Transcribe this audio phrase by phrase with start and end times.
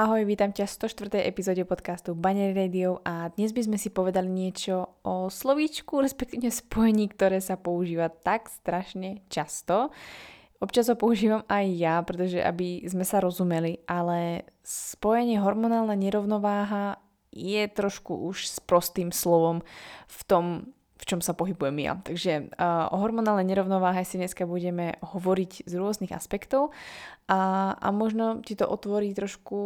[0.00, 1.28] Ahoj, vítam ťa v 104.
[1.28, 7.12] epizóde podcastu Banner Radio a dnes by sme si povedali niečo o slovíčku, respektíve spojení,
[7.12, 9.92] ktoré sa používa tak strašne často.
[10.56, 16.96] Občas ho používam aj ja, pretože aby sme sa rozumeli, ale spojenie hormonálna nerovnováha
[17.28, 19.60] je trošku už s prostým slovom
[20.08, 21.96] v tom, v čom sa pohybujem ja.
[22.04, 26.76] Takže uh, o hormonálnej nerovnováhe si dneska budeme hovoriť z rôznych aspektov
[27.24, 29.58] a, a možno ti to otvorí trošku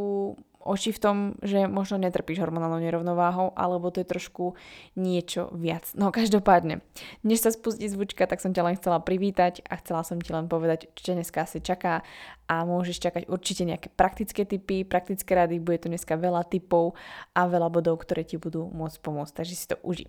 [0.65, 4.57] oči v tom, že možno netrpíš hormonálnou nerovnováhou, alebo to je trošku
[4.97, 5.85] niečo viac.
[5.93, 6.81] No každopádne,
[7.21, 10.49] než sa spustí zvučka, tak som ťa len chcela privítať a chcela som ti len
[10.49, 12.01] povedať, čo ťa dneska asi čaká
[12.49, 16.97] a môžeš čakať určite nejaké praktické typy, praktické rady, bude tu dneska veľa typov
[17.37, 20.09] a veľa bodov, ktoré ti budú môcť pomôcť, takže si to uži.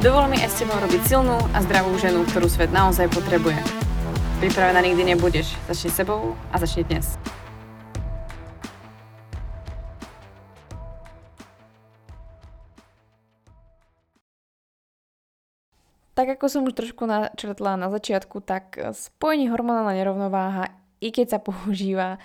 [0.00, 3.60] Dovol mi aj s tebou robiť silnú a zdravú ženu, ktorú svet naozaj potrebuje.
[4.40, 5.52] Pripravená nikdy nebudeš.
[5.68, 7.20] Začni sebou a začni dnes.
[16.16, 20.72] Tak ako som už trošku načrtla na začiatku, tak spojenie hormonálna nerovnováha,
[21.04, 22.16] i keď sa používa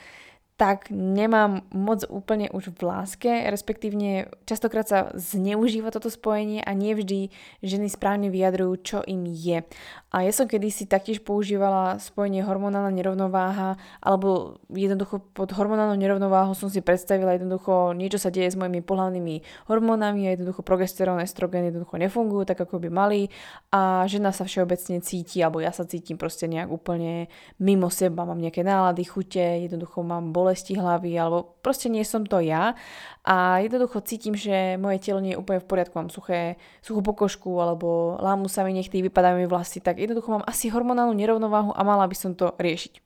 [0.56, 6.96] tak nemám moc úplne už v láske, respektívne častokrát sa zneužíva toto spojenie a nie
[6.96, 7.28] vždy
[7.60, 9.68] ženy správne vyjadrujú, čo im je.
[10.16, 16.72] A ja som kedysi taktiež používala spojenie hormonálna nerovnováha, alebo jednoducho pod hormonálnou nerovnováhou som
[16.72, 22.00] si predstavila jednoducho niečo sa deje s mojimi pohľavnými hormónami a jednoducho progesterón, estrogen jednoducho
[22.00, 23.28] nefungujú tak, ako by mali
[23.76, 27.28] a žena sa všeobecne cíti, alebo ja sa cítim proste nejak úplne
[27.60, 32.22] mimo seba, mám nejaké nálady, chute, jednoducho mám bol bolesti hlavy, alebo proste nie som
[32.22, 32.78] to ja.
[33.26, 37.50] A jednoducho cítim, že moje telo nie je úplne v poriadku, mám suché, suchú pokožku
[37.58, 41.82] alebo lámu sa mi nechty, vypadajú mi vlasy, tak jednoducho mám asi hormonálnu nerovnováhu a
[41.82, 43.02] mala by som to riešiť.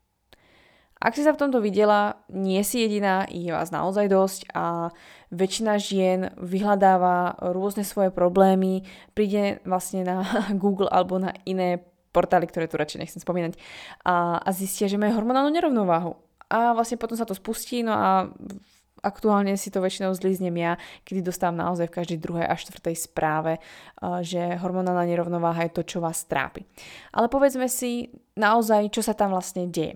[0.99, 4.91] Ak si sa v tomto videla, nie si jediná, je vás naozaj dosť a
[5.31, 8.83] väčšina žien vyhľadáva rôzne svoje problémy,
[9.15, 10.27] príde vlastne na
[10.61, 11.79] Google alebo na iné
[12.11, 13.55] portály, ktoré tu radšej nechcem spomínať
[14.03, 18.27] a, a zistia, že majú hormonálnu nerovnováhu a vlastne potom sa to spustí, no a
[18.99, 20.75] aktuálne si to väčšinou zlíznem ja,
[21.07, 23.63] kedy dostávam naozaj v každej druhej a štvrtej správe,
[24.25, 26.67] že hormonálna nerovnováha je to, čo vás trápi.
[27.15, 29.95] Ale povedzme si naozaj, čo sa tam vlastne deje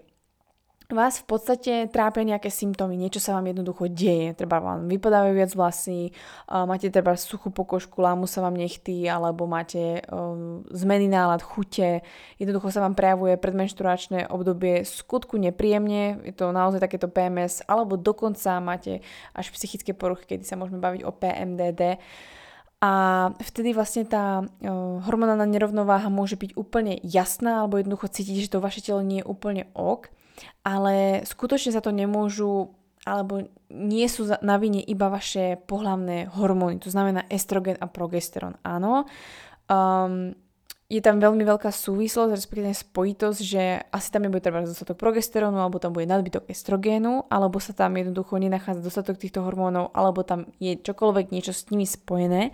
[0.93, 5.51] vás v podstate trápia nejaké symptómy, niečo sa vám jednoducho deje, treba vám vypadávajú viac
[5.51, 6.13] vlasy,
[6.47, 12.05] máte treba suchú pokožku, lámu sa vám nechty, alebo máte um, zmeny nálad, chute,
[12.37, 18.61] jednoducho sa vám prejavuje predmenšturačné obdobie skutku nepríjemne, je to naozaj takéto PMS, alebo dokonca
[18.63, 19.03] máte
[19.35, 21.99] až psychické poruchy, kedy sa môžeme baviť o PMDD.
[22.83, 22.91] A
[23.39, 24.47] vtedy vlastne tá uh,
[25.07, 29.29] hormonálna nerovnováha môže byť úplne jasná, alebo jednoducho cítiť, že to vaše telo nie je
[29.29, 30.22] úplne ok
[30.63, 32.73] ale skutočne sa to nemôžu
[33.03, 38.55] alebo nie sú na vine iba vaše pohlavné hormóny, to znamená estrogen a progesterón.
[38.63, 39.03] Áno,
[39.67, 40.31] um,
[40.93, 45.81] je tam veľmi veľká súvislosť, respektíve spojitosť, že asi tam nebude treba dostatok progesterónu, alebo
[45.81, 50.77] tam bude nadbytok estrogénu, alebo sa tam jednoducho nenachádza dostatok týchto hormónov, alebo tam je
[50.77, 52.53] čokoľvek niečo s nimi spojené.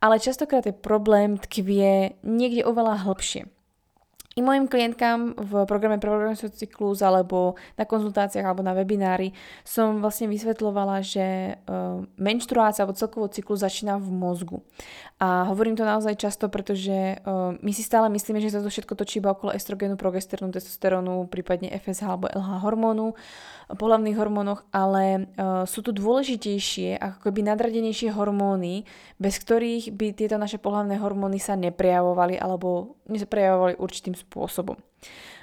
[0.00, 3.53] Ale častokrát je problém tkvie niekde oveľa hlbšie.
[4.34, 9.30] I mojim klientkám v programe Programizačný cyklus alebo na konzultáciách alebo na webinári
[9.62, 14.58] som vlastne vysvetlovala, že uh, menštruácia alebo celkovo cyklus začína v mozgu.
[15.22, 18.98] A hovorím to naozaj často, pretože uh, my si stále myslíme, že sa to všetko
[18.98, 23.14] točí iba okolo estrogenu, progesterónu, testosterónu, prípadne FSH alebo LH hormónu,
[23.70, 25.30] pohľavných hormónoch, ale
[25.64, 28.84] sú tu dôležitejšie, ako keby nadradenejšie hormóny,
[29.16, 34.23] bez ktorých by tieto naše pohľavné hormóny sa neprejavovali alebo neprejavovali určitým spôsobom.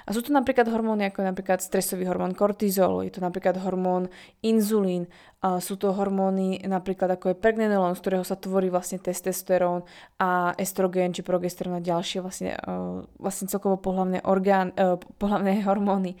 [0.02, 4.10] A sú to napríklad hormóny ako napríklad stresový hormón kortizol, je to napríklad hormón
[4.42, 5.06] inzulín,
[5.42, 9.86] a sú to hormóny napríklad ako je pregnenolon, z ktorého sa tvorí vlastne testosterón
[10.18, 16.18] a estrogen či progesterón a ďalšie vlastne, uh, vlastne celkovo pohľavné, orgán, uh, pohľavné hormóny.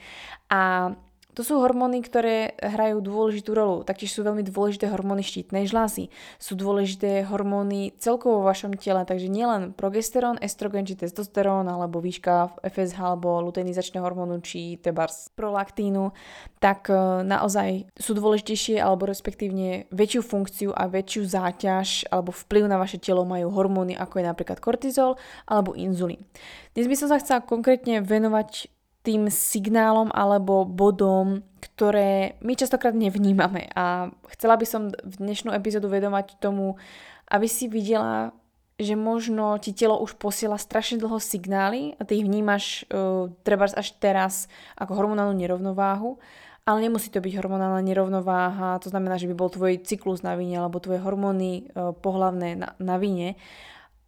[0.50, 0.94] A
[1.32, 3.88] To sú hormóny, ktoré hrajú dôležitú rolu.
[3.88, 6.12] Taktiež sú veľmi dôležité hormóny štítnej žlázy.
[6.36, 12.60] Sú dôležité hormóny celkovo vo vašom tele, takže nielen progesterón, estrogen či testosterón, alebo výška
[12.60, 16.12] FSH alebo luteinizačného hormónu či tebars prolaktínu,
[16.60, 22.76] tak e, naozaj sú dôležitejšie alebo respektívne väčšiu funkciu a väčšiu záťaž alebo vplyv na
[22.76, 25.16] vaše telo majú hormóny ako je napríklad kortizol
[25.48, 26.28] alebo inzulín.
[26.76, 28.68] Dnes by som sa chcela konkrétne venovať
[29.02, 33.66] tým signálom alebo bodom, ktoré my častokrát nevnímame.
[33.74, 36.78] A chcela by som v dnešnú epizódu vedomať tomu,
[37.26, 38.30] aby si videla,
[38.78, 43.66] že možno ti telo už posiela strašne dlho signály a ty ich vnímaš uh, treba
[43.70, 44.46] až teraz
[44.78, 46.22] ako hormonálnu nerovnováhu,
[46.62, 50.62] ale nemusí to byť hormonálna nerovnováha, to znamená, že by bol tvoj cyklus na vine
[50.62, 53.34] alebo tvoje hormóny uh, pohlavné na, na vine,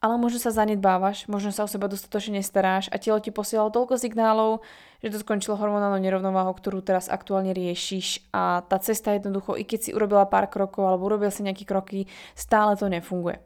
[0.04, 3.96] ale možno sa zanedbávaš, možno sa o seba dostatočne nestaráš a telo ti posielalo toľko
[3.96, 4.60] signálov,
[5.00, 9.80] že to skončilo hormonálnou nerovnováhou, ktorú teraz aktuálne riešiš a tá cesta jednoducho, i keď
[9.80, 12.04] si urobila pár krokov alebo urobil si nejaké kroky,
[12.36, 13.40] stále to nefunguje.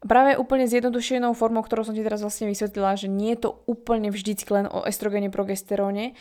[0.00, 4.08] Práve úplne zjednodušenou formou, ktorou som ti teraz vlastne vysvetlila, že nie je to úplne
[4.08, 6.16] vždycky len o estrogene, progesteróne,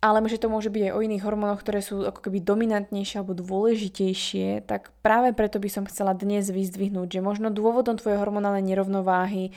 [0.00, 3.32] ale že to môže byť aj o iných hormónoch, ktoré sú ako keby dominantnejšie alebo
[3.32, 9.56] dôležitejšie, tak práve preto by som chcela dnes vyzdvihnúť, že možno dôvodom tvojej hormonálnej nerovnováhy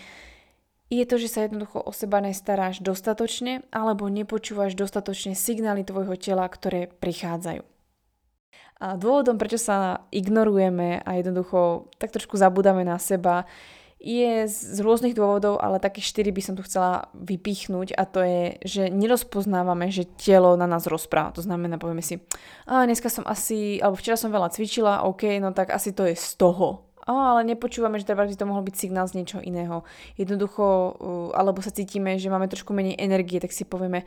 [0.89, 6.49] je to, že sa jednoducho o seba nestaráš dostatočne alebo nepočúvaš dostatočne signály tvojho tela,
[6.49, 7.61] ktoré prichádzajú.
[8.79, 13.45] A dôvodom, prečo sa ignorujeme a jednoducho tak trošku zabudáme na seba,
[13.99, 18.43] je z rôznych dôvodov, ale také štyri by som tu chcela vypichnúť a to je,
[18.63, 21.35] že nerozpoznávame, že telo na nás rozpráva.
[21.35, 22.23] To znamená, povieme si,
[22.63, 26.15] a dneska som asi, alebo včera som veľa cvičila, OK, no tak asi to je
[26.15, 26.87] z toho.
[27.09, 29.81] A, ale nepočúvame, že treba by to mohol byť signál z niečo iného.
[30.13, 30.95] Jednoducho,
[31.33, 34.05] alebo sa cítime, že máme trošku menej energie, tak si povieme,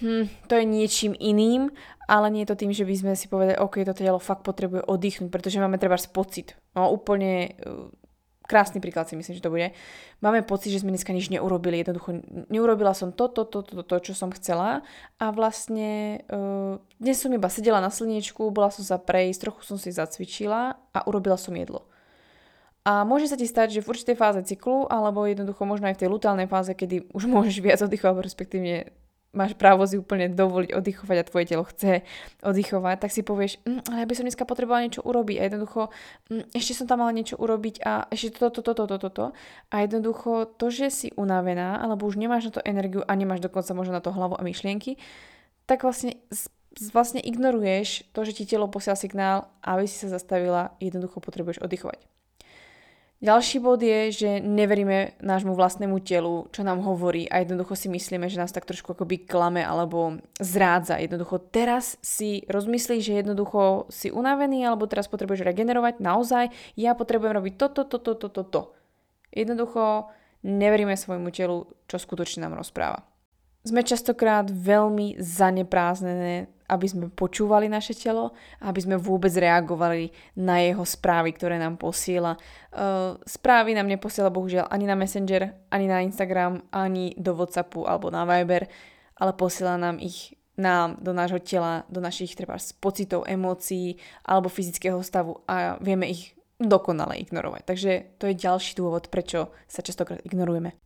[0.00, 1.68] hm, to je niečím iným,
[2.06, 4.86] ale nie je to tým, že by sme si povedali, OK, toto telo fakt potrebuje
[4.86, 6.54] oddychnúť, pretože máme treba pocit.
[6.78, 7.58] No úplne
[8.44, 9.72] krásny príklad si myslím, že to bude.
[10.20, 11.80] Máme pocit, že sme dneska nič neurobili.
[11.80, 12.20] Jednoducho
[12.52, 14.84] neurobila som to, to, to, to, to čo som chcela
[15.16, 19.76] a vlastne uh, dnes som iba sedela na slniečku, bola som sa prejsť, trochu som
[19.80, 21.88] si zacvičila a urobila som jedlo.
[22.84, 26.00] A môže sa ti stať, že v určitej fáze cyklu, alebo jednoducho možno aj v
[26.04, 28.92] tej lutálnej fáze, kedy už môžeš viac oddychovať, respektíve
[29.34, 32.06] máš právo si úplne dovoliť oddychovať a tvoje telo chce
[32.40, 35.80] oddychovať, tak si povieš, mm, ale ja by som dneska potrebovala niečo urobiť a jednoducho
[36.30, 39.24] mm, ešte som tam mala niečo urobiť a ešte toto, toto, toto, toto.
[39.68, 43.74] A jednoducho to, že si unavená alebo už nemáš na to energiu a nemáš dokonca
[43.76, 44.96] možno na to hlavu a myšlienky,
[45.68, 46.16] tak vlastne
[46.92, 52.02] vlastne ignoruješ to, že ti telo posiela signál, aby si sa zastavila, jednoducho potrebuješ oddychovať.
[53.24, 58.28] Ďalší bod je, že neveríme nášmu vlastnému telu, čo nám hovorí a jednoducho si myslíme,
[58.28, 61.00] že nás tak trošku akoby klame alebo zrádza.
[61.00, 66.04] Jednoducho teraz si rozmyslíš, že jednoducho si unavený alebo teraz potrebuješ regenerovať.
[66.04, 68.60] Naozaj, ja potrebujem robiť toto, toto, toto, toto.
[69.32, 70.12] Jednoducho
[70.44, 73.08] neveríme svojmu telu, čo skutočne nám rozpráva.
[73.64, 80.08] Sme častokrát veľmi zanepráznené aby sme počúvali naše telo a aby sme vôbec reagovali
[80.40, 82.40] na jeho správy, ktoré nám posiela.
[82.72, 88.08] Uh, správy nám neposiela bohužiaľ ani na Messenger, ani na Instagram, ani do Whatsappu alebo
[88.08, 88.64] na Viber,
[89.20, 95.02] ale posiela nám ich nám, do nášho tela, do našich treba pocitov, emócií alebo fyzického
[95.02, 97.62] stavu a vieme ich dokonale ignorovať.
[97.66, 100.83] Takže to je ďalší dôvod, prečo sa častokrát ignorujeme.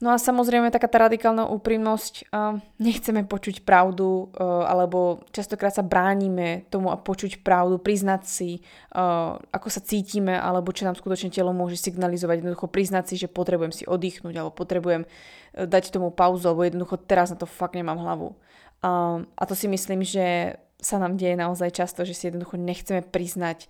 [0.00, 2.32] No a samozrejme taká tá radikálna úprimnosť,
[2.80, 8.64] nechceme počuť pravdu, uh, alebo častokrát sa bránime tomu a počuť pravdu, priznať si,
[8.96, 13.28] uh, ako sa cítime, alebo čo nám skutočne telo môže signalizovať, jednoducho priznať si, že
[13.28, 17.76] potrebujem si oddychnúť, alebo potrebujem uh, dať tomu pauzu, alebo jednoducho teraz na to fakt
[17.76, 18.32] nemám hlavu.
[18.80, 23.68] A to si myslím, že sa nám deje naozaj často, že si jednoducho nechceme priznať,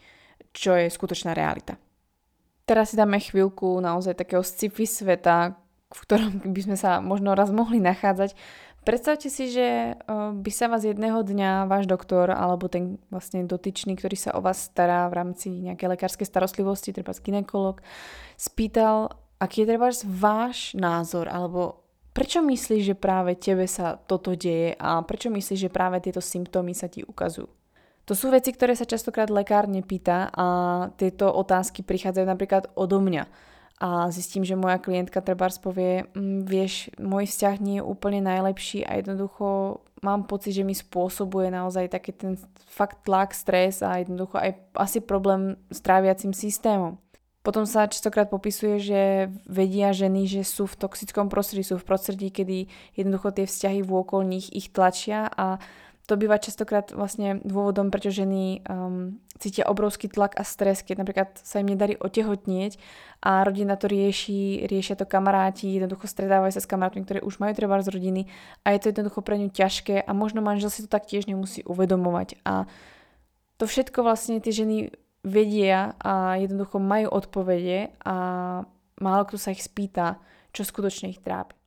[0.54, 1.74] čo je skutočná realita.
[2.62, 5.58] Teraz si dáme chvíľku naozaj takého sci-fi sveta,
[5.90, 8.38] v ktorom by sme sa možno raz mohli nachádzať.
[8.80, 14.16] Predstavte si, že by sa vás jedného dňa váš doktor alebo ten vlastne dotyčný, ktorý
[14.16, 17.84] sa o vás stará v rámci nejakej lekárskej starostlivosti, treba ginekolog,
[18.40, 21.84] spýtal, aký je treba váš názor alebo
[22.16, 26.72] prečo myslíš, že práve tebe sa toto deje a prečo myslíš, že práve tieto symptómy
[26.72, 27.52] sa ti ukazujú.
[28.08, 30.46] To sú veci, ktoré sa častokrát lekár nepýta a
[30.96, 33.49] tieto otázky prichádzajú napríklad odo mňa
[33.80, 38.84] a zistím, že moja klientka trebárs povie, mm, vieš, môj vzťah nie je úplne najlepší
[38.84, 42.36] a jednoducho mám pocit, že mi spôsobuje naozaj taký ten
[42.68, 47.00] fakt tlak, stres a jednoducho aj asi problém s tráviacim systémom.
[47.40, 49.00] Potom sa častokrát popisuje, že
[49.48, 52.68] vedia ženy, že sú v toxickom prostredí, sú v prostredí, kedy
[53.00, 55.56] jednoducho tie vzťahy vôkol nich ich tlačia a
[56.10, 61.38] to býva častokrát vlastne dôvodom, prečo ženy um, cítia obrovský tlak a stres, keď napríklad
[61.38, 62.82] sa im nedarí otehotnieť
[63.22, 67.54] a rodina to rieši, riešia to kamaráti, jednoducho stredávajú sa s kamarátmi, ktoré už majú
[67.54, 68.26] treba z rodiny
[68.66, 72.42] a je to jednoducho pre ňu ťažké a možno manžel si to taktiež nemusí uvedomovať
[72.42, 72.66] a
[73.62, 74.90] to všetko vlastne tie ženy
[75.22, 78.16] vedia a jednoducho majú odpovede a
[78.98, 80.18] málo kto sa ich spýta,
[80.50, 81.59] čo skutočne ich trápi.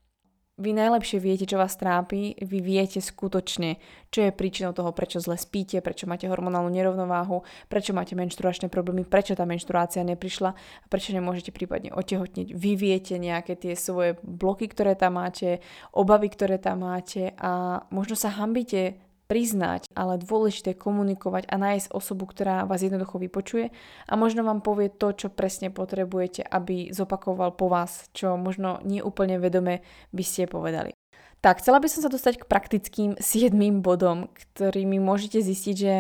[0.54, 3.82] Vy najlepšie viete, čo vás trápi, vy viete skutočne,
[4.14, 9.02] čo je príčinou toho, prečo zle spíte, prečo máte hormonálnu nerovnováhu, prečo máte menštruačné problémy,
[9.02, 12.54] prečo tá menštruácia neprišla a prečo nemôžete prípadne otehotniť.
[12.54, 15.58] Vy viete nejaké tie svoje bloky, ktoré tam máte,
[15.90, 22.30] obavy, ktoré tam máte a možno sa hambíte priznať, ale dôležité komunikovať a nájsť osobu,
[22.30, 23.74] ktorá vás jednoducho vypočuje
[24.06, 29.02] a možno vám povie to, čo presne potrebujete, aby zopakoval po vás, čo možno nie
[29.02, 29.82] úplne vedome
[30.14, 30.94] by ste povedali.
[31.42, 35.96] Tak, chcela by som sa dostať k praktickým 7 bodom, ktorými môžete zistiť, že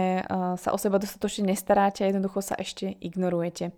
[0.61, 3.73] sa o seba dostatočne nestaráte a jednoducho sa ešte ignorujete.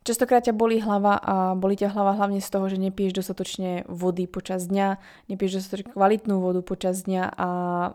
[0.00, 4.24] Častokrát ťa bolí hlava a bolí ťa hlava hlavne z toho, že nepiješ dostatočne vody
[4.24, 4.96] počas dňa,
[5.28, 7.48] nepiješ dostatočne kvalitnú vodu počas dňa a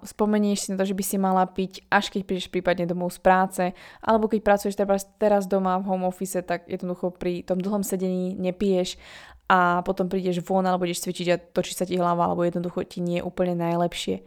[0.06, 3.26] spomenieš si na to, že by si mala piť, až keď prídeš prípadne domov z
[3.26, 3.64] práce,
[4.06, 4.78] alebo keď pracuješ
[5.18, 9.02] teraz doma v home office, tak jednoducho pri tom dlhom sedení nepiješ
[9.50, 13.02] a potom prídeš von alebo ideš cvičiť a točí sa ti hlava, alebo jednoducho ti
[13.02, 14.22] nie je úplne najlepšie.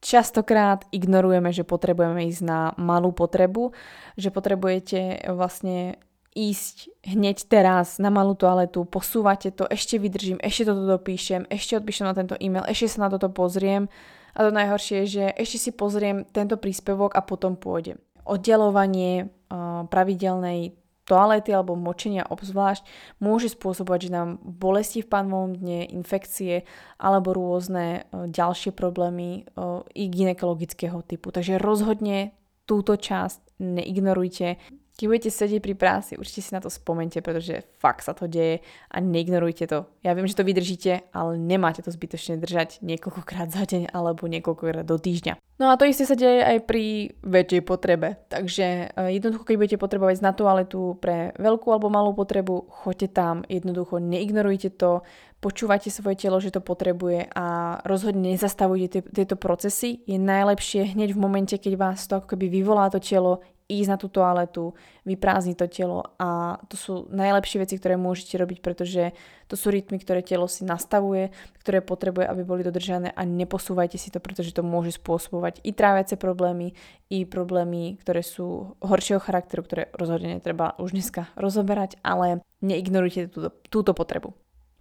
[0.00, 3.76] Častokrát ignorujeme, že potrebujeme ísť na malú potrebu,
[4.16, 6.00] že potrebujete vlastne
[6.36, 12.06] ísť hneď teraz na malú toaletu, posúvate to, ešte vydržím, ešte toto dopíšem, ešte odpíšem
[12.06, 13.88] na tento e-mail, ešte sa na toto pozriem
[14.36, 17.98] a to najhoršie je, že ešte si pozriem tento príspevok a potom pôjdem.
[18.22, 20.76] Oddelovanie uh, pravidelnej
[21.08, 22.84] toalety alebo močenia obzvlášť
[23.24, 26.68] môže spôsobovať, že nám bolesti v pánvom dne, infekcie
[27.00, 31.32] alebo rôzne uh, ďalšie problémy uh, i ginekologického typu.
[31.32, 32.36] Takže rozhodne
[32.68, 34.60] túto časť neignorujte.
[34.98, 38.66] Keď budete sedieť pri práci, určite si na to spomente, pretože fakt sa to deje
[38.90, 39.86] a neignorujte to.
[40.02, 44.82] Ja viem, že to vydržíte, ale nemáte to zbytočne držať niekoľkokrát za deň alebo niekoľkokrát
[44.82, 45.38] do týždňa.
[45.62, 48.18] No a to isté sa deje aj pri väčšej potrebe.
[48.26, 53.46] Takže e, jednoducho, keď budete potrebovať na toaletu pre veľkú alebo malú potrebu, choďte tam,
[53.46, 55.06] jednoducho neignorujte to,
[55.38, 60.02] počúvajte svoje telo, že to potrebuje a rozhodne nezastavujte tieto procesy.
[60.06, 63.96] Je najlepšie hneď v momente, keď vás to ako keby vyvolá to telo, ísť na
[64.00, 64.72] tú toaletu,
[65.04, 69.12] vyprázdniť to telo a to sú najlepšie veci, ktoré môžete robiť, pretože
[69.44, 71.28] to sú rytmy, ktoré telo si nastavuje,
[71.60, 76.16] ktoré potrebuje, aby boli dodržané a neposúvajte si to, pretože to môže spôsobovať i tráviace
[76.16, 76.72] problémy,
[77.12, 83.52] i problémy, ktoré sú horšieho charakteru, ktoré rozhodne netreba už dneska rozoberať, ale neignorujte túto,
[83.68, 84.32] túto potrebu.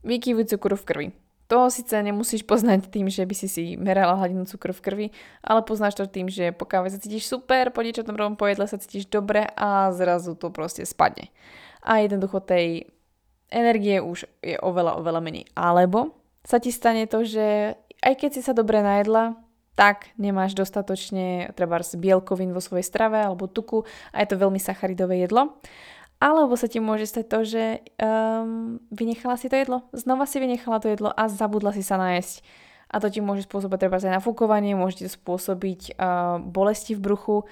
[0.08, 1.08] Vykyvuj cukru v krvi.
[1.48, 5.08] To síce nemusíš poznať tým, že by si si merala hladinu cukru v krvi,
[5.40, 8.76] ale poznáš to tým, že po káve sa cítiš super, po niečom dobrom pojedle sa
[8.76, 11.32] cítiš dobre a zrazu to proste spadne.
[11.88, 12.92] A jednoducho tej
[13.48, 15.48] energie už je oveľa, oveľa menej.
[15.56, 19.40] Alebo sa ti stane to, že aj keď si sa dobre najedla,
[19.78, 25.22] tak nemáš dostatočne treba bielkovín vo svojej strave alebo tuku a je to veľmi sacharidové
[25.22, 25.62] jedlo.
[26.18, 27.64] Alebo sa ti môže stať to, že
[28.02, 32.42] um, vynechala si to jedlo, znova si vynechala to jedlo a zabudla si sa nájsť.
[32.90, 37.04] A to ti môže spôsobiť treba aj nafúkovanie, môže ti to spôsobiť uh, bolesti v
[37.04, 37.46] bruchu,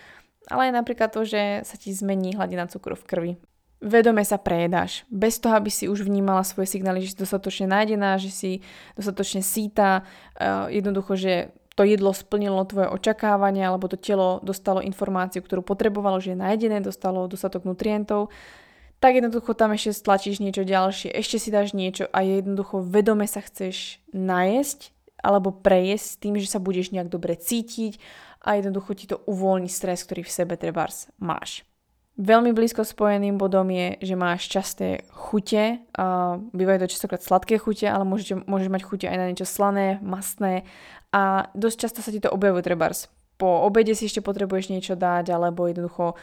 [0.50, 3.32] ale aj napríklad to, že sa ti zmení hladina cukru v krvi.
[3.86, 8.18] Vedome sa prejedáš, bez toho, aby si už vnímala svoje signály, že si dostatočne nájdená,
[8.18, 8.52] že si
[8.98, 15.44] dostatočne síta, uh, jednoducho, že to jedlo splnilo tvoje očakávania, alebo to telo dostalo informáciu,
[15.44, 18.32] ktorú potrebovalo, že je nájdené, dostalo dostatok nutrientov,
[19.04, 23.44] tak jednoducho tam ešte stlačíš niečo ďalšie, ešte si dáš niečo a jednoducho vedome sa
[23.44, 28.00] chceš najesť alebo prejesť s tým, že sa budeš nejak dobre cítiť
[28.46, 31.68] a jednoducho ti to uvoľní stres, ktorý v sebe trebárs máš.
[32.16, 35.84] Veľmi blízko spojeným bodom je, že máš časté chute,
[36.56, 40.64] bývajú to častokrát sladké chute, ale môžeš, môžeš mať chute aj na niečo slané, mastné
[41.16, 43.08] a dosť často sa ti to objavuje trebárs.
[43.40, 46.20] Po obede si ešte potrebuješ niečo dať, alebo jednoducho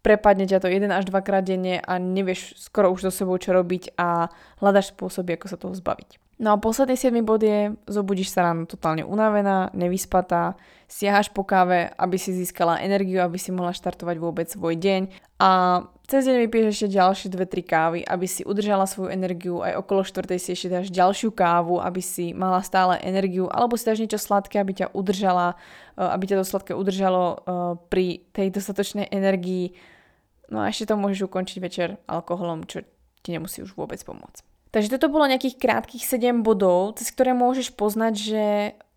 [0.00, 3.94] prepadne ťa to jeden až dvakrát denne a nevieš skoro už so sebou čo robiť
[4.00, 4.32] a
[4.64, 6.16] hľadaš spôsoby, ako sa toho zbaviť.
[6.42, 10.58] No a posledný 7 bod je, zobudíš sa ráno totálne unavená, nevyspatá,
[10.90, 15.06] siahaš po káve, aby si získala energiu, aby si mohla štartovať vôbec svoj deň
[15.38, 15.50] a
[16.10, 20.34] cez deň vypiješ ešte ďalšie 2-3 kávy, aby si udržala svoju energiu, aj okolo 4
[20.36, 24.58] si ešte dáš ďalšiu kávu, aby si mala stále energiu, alebo si dáš niečo sladké,
[24.58, 25.54] aby ťa udržala,
[25.94, 27.38] eh, aby ťa to sladké udržalo eh,
[27.86, 29.78] pri tej dostatočnej energii.
[30.50, 32.82] No a ešte to môžeš ukončiť večer alkoholom, čo
[33.22, 34.51] ti nemusí už vôbec pomôcť.
[34.72, 38.44] Takže toto bolo nejakých krátkých 7 bodov, cez ktoré môžeš poznať, že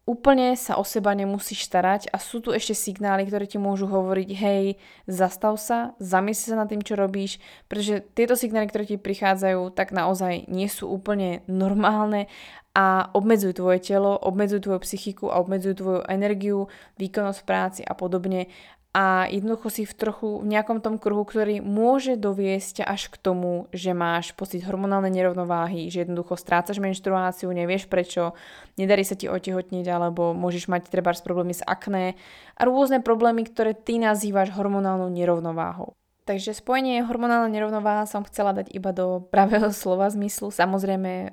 [0.05, 4.29] úplne sa o seba nemusíš starať a sú tu ešte signály, ktoré ti môžu hovoriť,
[4.37, 4.77] hej,
[5.09, 9.91] zastav sa, zamysli sa nad tým, čo robíš, pretože tieto signály, ktoré ti prichádzajú, tak
[9.91, 12.29] naozaj nie sú úplne normálne
[12.75, 16.67] a obmedzujú tvoje telo, obmedzujú tvoju psychiku a obmedzujú tvoju energiu,
[17.01, 18.51] výkonnosť práci a podobne
[18.95, 23.67] a jednoducho si v trochu v nejakom tom kruhu, ktorý môže doviesť až k tomu,
[23.75, 28.31] že máš pocit hormonálnej nerovnováhy, že jednoducho strácaš menštruáciu, nevieš prečo,
[28.79, 32.15] nedarí sa ti otehotniť, alebo môžeš mať treba problémy s akné
[32.55, 35.91] a rôzne problémy, ktoré ty nazývaš hormonálnou nerovnováhou.
[36.25, 40.49] Takže spojenie hormonálna nerovnováha som chcela dať iba do pravého slova zmyslu.
[40.49, 41.27] Samozrejme, e,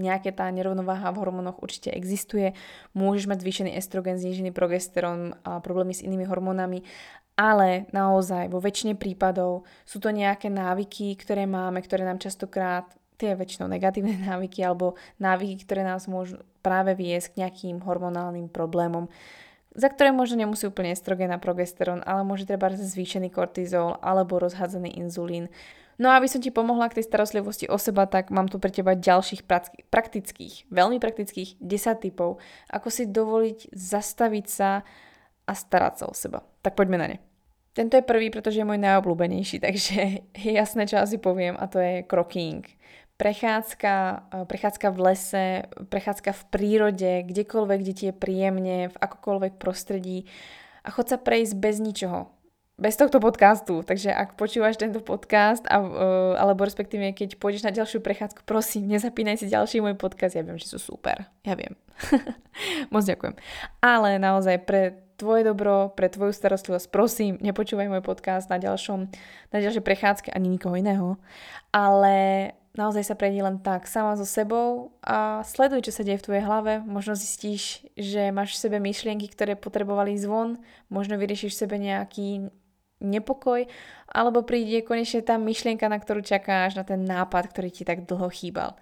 [0.00, 2.56] nejaké tá nerovnováha v hormónoch určite existuje.
[2.96, 6.80] Môžeš mať zvýšený estrogen, znížený progesterón a problémy s inými hormónami,
[7.36, 12.88] ale naozaj vo väčšine prípadov sú to nejaké návyky, ktoré máme, ktoré nám častokrát
[13.20, 19.12] tie väčšinou negatívne návyky alebo návyky, ktoré nás môžu práve viesť k nejakým hormonálnym problémom
[19.74, 24.98] za ktoré možno nemusí úplne estrogen a progesterón, ale môže treba zvýšený kortizol alebo rozhádzaný
[24.98, 25.46] inzulín.
[26.00, 28.72] No a aby som ti pomohla k tej starostlivosti o seba, tak mám tu pre
[28.72, 29.44] teba ďalších
[29.92, 32.40] praktických, veľmi praktických 10 typov,
[32.72, 34.80] ako si dovoliť zastaviť sa
[35.44, 36.40] a starať sa o seba.
[36.64, 37.18] Tak poďme na ne.
[37.76, 41.78] Tento je prvý, pretože je môj najobľúbenejší, takže je jasné, čo asi poviem a to
[41.78, 42.64] je kroking
[43.20, 43.92] prechádzka,
[44.32, 45.46] e, prechádzka v lese,
[45.92, 50.24] prechádzka v prírode, kdekoľvek, kde ti je príjemne, v akokoľvek prostredí
[50.80, 52.32] a chod sa prejsť bez ničoho.
[52.80, 53.84] Bez tohto podcastu.
[53.84, 55.88] Takže ak počúvaš tento podcast, a, e,
[56.40, 60.32] alebo respektíve keď pôjdeš na ďalšiu prechádzku, prosím, nezapínaj si ďalší môj podcast.
[60.32, 61.28] Ja viem, že sú super.
[61.44, 61.76] Ja viem.
[62.92, 63.36] Moc ďakujem.
[63.84, 69.12] Ale naozaj pre tvoje dobro, pre tvoju starostlivosť, prosím, nepočúvaj môj podcast na, ďalšom,
[69.52, 71.20] na ďalšej prechádzke ani nikoho iného.
[71.76, 76.26] Ale naozaj sa prejdi len tak sama so sebou a sleduj, čo sa deje v
[76.26, 76.72] tvojej hlave.
[76.86, 80.60] Možno zistíš, že máš v sebe myšlienky, ktoré potrebovali zvon,
[80.90, 82.28] možno vyriešiš v sebe nejaký
[83.00, 83.64] nepokoj,
[84.12, 88.28] alebo príde konečne tá myšlienka, na ktorú čakáš, na ten nápad, ktorý ti tak dlho
[88.28, 88.76] chýbal.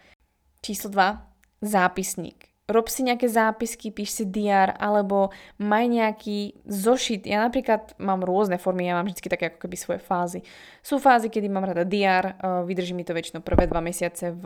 [0.59, 1.62] Číslo 2.
[1.62, 7.25] Zápisník rob si nejaké zápisky, píš si diár, alebo maj nejaký zošit.
[7.25, 10.45] Ja napríklad mám rôzne formy, ja mám vždy také ako keby svoje fázy.
[10.85, 14.45] Sú fázy, kedy mám rada diár, eh, vydrží mi to väčšinou prvé dva mesiace v,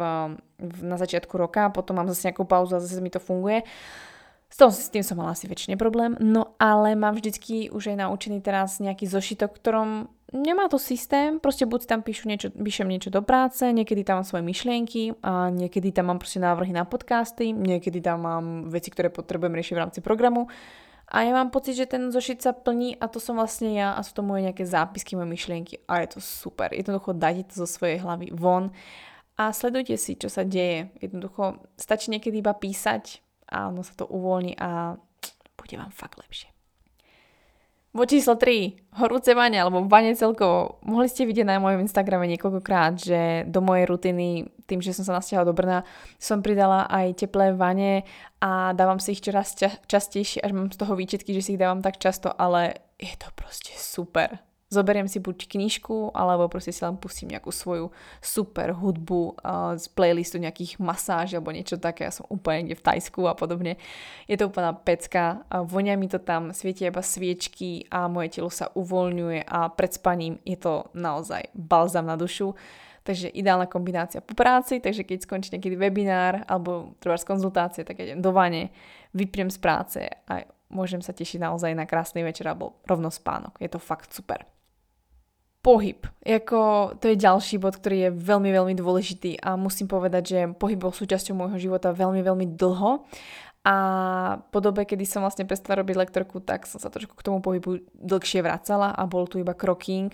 [0.62, 3.66] v, na začiatku roka, potom mám zase nejakú pauzu a zase mi to funguje.
[4.52, 8.04] S, tom, s tým som mala asi väčšine problém, no ale mám vždycky už aj
[8.04, 13.12] naučený teraz nejaký zošitok, ktorom nemá to systém, proste buď tam píšu niečo, píšem niečo
[13.12, 17.52] do práce, niekedy tam mám svoje myšlienky a niekedy tam mám proste návrhy na podcasty,
[17.52, 20.48] niekedy tam mám veci, ktoré potrebujem riešiť v rámci programu
[21.12, 24.00] a ja mám pocit, že ten zošit sa plní a to som vlastne ja a
[24.00, 26.72] sú to moje nejaké zápisky, moje myšlienky a je to super.
[26.72, 28.72] Jednoducho dajte to zo svojej hlavy von
[29.36, 30.88] a sledujte si, čo sa deje.
[31.04, 33.20] Jednoducho stačí niekedy iba písať
[33.52, 34.96] a ono sa to uvoľní a
[35.60, 36.51] bude vám fakt lepšie.
[37.92, 40.80] Bo číslo 3, horúce vane alebo vane celkovo.
[40.80, 45.20] Mohli ste vidieť na mojom Instagrame niekoľkokrát, že do mojej rutiny, tým, že som sa
[45.20, 45.84] nasťahala do Brna,
[46.16, 48.08] som pridala aj teplé vane
[48.40, 49.52] a dávam si ich čoraz
[49.84, 53.28] častejšie, až mám z toho výčetky, že si ich dávam tak často, ale je to
[53.36, 54.40] proste super
[54.72, 57.92] zoberiem si buď knižku, alebo proste si len pustím nejakú svoju
[58.24, 62.08] super hudbu uh, z playlistu nejakých masáž alebo niečo také.
[62.08, 63.76] Ja som úplne niekde v Tajsku a podobne.
[64.24, 65.44] Je to úplná pecka.
[65.52, 69.92] Uh, vonia mi to tam, svietia iba sviečky a moje telo sa uvoľňuje a pred
[69.92, 72.56] spaním je to naozaj balzam na dušu.
[73.02, 77.98] Takže ideálna kombinácia po práci, takže keď skončí nejaký webinár alebo treba z konzultácie, tak
[77.98, 78.70] idem do vane,
[79.10, 83.58] vypriem z práce a môžem sa tešiť naozaj na krásny večer alebo rovno spánok.
[83.58, 84.46] Je to fakt super
[85.62, 86.02] pohyb.
[86.26, 90.78] Jako, to je ďalší bod, ktorý je veľmi, veľmi dôležitý a musím povedať, že pohyb
[90.78, 93.06] bol súčasťou môjho života veľmi, veľmi dlho
[93.62, 93.76] a
[94.50, 97.78] po dobe, kedy som vlastne prestala robiť lektorku, tak som sa trošku k tomu pohybu
[97.94, 100.10] dlhšie vracala a bol tu iba kroking,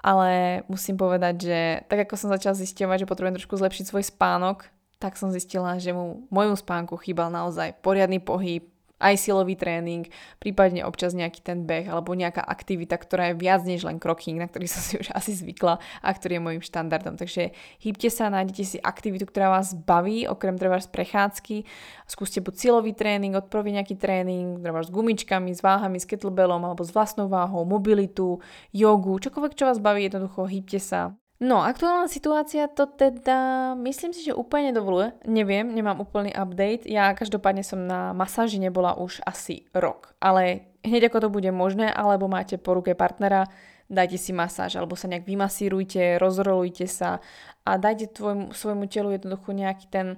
[0.00, 1.60] ale musím povedať, že
[1.92, 5.92] tak ako som začala zisťovať, že potrebujem trošku zlepšiť svoj spánok, tak som zistila, že
[5.92, 8.64] mu môjmu spánku chýbal naozaj poriadny pohyb,
[8.96, 10.08] aj silový tréning,
[10.40, 14.48] prípadne občas nejaký ten beh alebo nejaká aktivita, ktorá je viac než len kroking, na
[14.48, 17.20] ktorý som si už asi zvykla a ktorý je môjim štandardom.
[17.20, 17.52] Takže
[17.84, 21.68] hýbte sa, nájdete si aktivitu, ktorá vás baví, okrem treba z prechádzky.
[22.08, 26.80] Skúste buď silový tréning, odproviť nejaký tréning, treba s gumičkami, s váhami, s kettlebellom alebo
[26.80, 28.40] s vlastnou váhou, mobilitu,
[28.72, 31.25] jogu, čokoľvek, čo vás baví, jednoducho hýbte sa.
[31.36, 35.12] No, aktuálna situácia to teda, myslím si, že úplne dovoluje.
[35.28, 36.88] Neviem, nemám úplný update.
[36.88, 40.16] Ja každopádne som na masáži nebola už asi rok.
[40.16, 43.44] Ale hneď ako to bude možné, alebo máte po ruke partnera,
[43.92, 47.20] dajte si masáž, alebo sa nejak vymasírujte, rozrolujte sa
[47.68, 50.16] a dajte tvojmu, svojmu telu jednoducho nejaký ten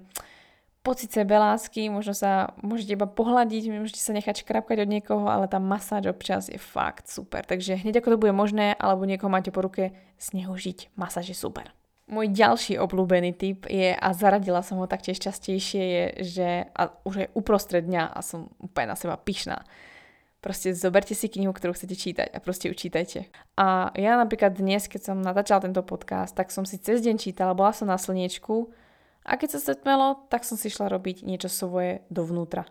[0.88, 5.61] pocit sebelásky, možno sa môžete iba pohľadiť, môžete sa nechať škrapkať od niekoho, ale tá
[5.61, 7.44] masáž občas je fakt super.
[7.44, 10.96] Takže hneď ako to bude možné, alebo niekoho máte po ruke, s neho žiť.
[10.96, 11.77] Masáž je super.
[12.09, 17.14] Môj ďalší obľúbený typ je, a zaradila som ho taktiež častejšie, je, že a už
[17.20, 19.61] je uprostred dňa a som úplne na seba pyšná.
[20.40, 23.29] Proste zoberte si knihu, ktorú chcete čítať a proste ju čítajte.
[23.61, 27.53] A ja napríklad dnes, keď som natáčala tento podcast, tak som si cez deň čítala,
[27.53, 28.72] bola som na slniečku
[29.28, 32.64] a keď sa stretmelo, tak som si šla robiť niečo svoje dovnútra.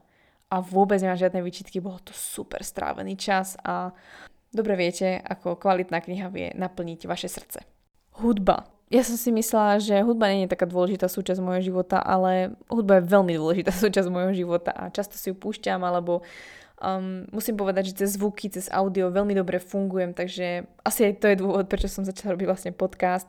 [0.49, 3.93] A vôbec nemám žiadne výčitky, bolo to super strávený čas a
[4.49, 7.61] dobre viete, ako kvalitná kniha vie naplniť vaše srdce.
[8.17, 12.55] Hudba ja som si myslela, že hudba nie je taká dôležitá súčasť môjho života, ale
[12.71, 16.23] hudba je veľmi dôležitá súčasť môjho života a často si ju púšťam, alebo
[16.79, 21.27] um, musím povedať, že cez zvuky, cez audio veľmi dobre fungujem, takže asi aj to
[21.27, 23.27] je dôvod, prečo som začala robiť vlastne podcast.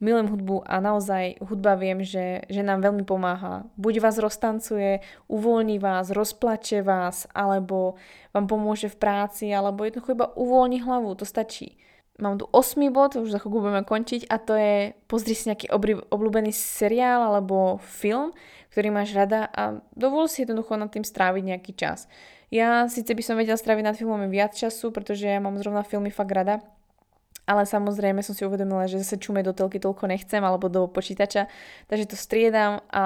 [0.00, 3.68] Milujem hudbu a naozaj hudba viem, že, že nám veľmi pomáha.
[3.76, 8.00] Buď vás roztancuje, uvoľní vás, rozplače vás, alebo
[8.32, 11.76] vám pomôže v práci, alebo jednoducho iba uvoľní hlavu, to stačí
[12.20, 15.72] mám tu 8 bod, už za chvíľku budeme končiť a to je pozri si nejaký
[16.12, 18.36] obľúbený seriál alebo film,
[18.70, 22.06] ktorý máš rada a dovol si jednoducho nad tým stráviť nejaký čas.
[22.52, 26.12] Ja síce by som vedela stráviť nad filmom viac času, pretože ja mám zrovna filmy
[26.12, 26.62] fakt rada,
[27.50, 31.50] ale samozrejme som si uvedomila, že zase čume do telky toľko nechcem alebo do počítača,
[31.90, 33.04] takže to striedam a